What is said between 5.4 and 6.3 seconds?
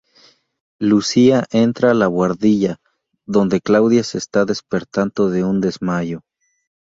un desmayo.